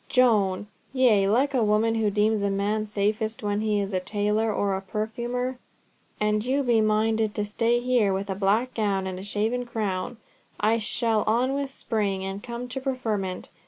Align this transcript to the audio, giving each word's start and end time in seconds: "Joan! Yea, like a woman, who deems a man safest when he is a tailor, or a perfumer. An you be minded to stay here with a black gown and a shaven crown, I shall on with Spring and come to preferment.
"Joan! 0.09 0.65
Yea, 0.93 1.27
like 1.29 1.53
a 1.53 1.63
woman, 1.63 1.93
who 1.93 2.09
deems 2.09 2.41
a 2.41 2.49
man 2.49 2.87
safest 2.87 3.43
when 3.43 3.61
he 3.61 3.79
is 3.79 3.93
a 3.93 3.99
tailor, 3.99 4.51
or 4.51 4.73
a 4.75 4.81
perfumer. 4.81 5.59
An 6.19 6.41
you 6.41 6.63
be 6.63 6.81
minded 6.81 7.35
to 7.35 7.45
stay 7.45 7.79
here 7.79 8.11
with 8.11 8.27
a 8.27 8.33
black 8.33 8.73
gown 8.73 9.05
and 9.05 9.19
a 9.19 9.23
shaven 9.23 9.63
crown, 9.63 10.17
I 10.59 10.79
shall 10.79 11.23
on 11.27 11.53
with 11.53 11.69
Spring 11.69 12.25
and 12.25 12.41
come 12.41 12.67
to 12.69 12.81
preferment. 12.81 13.51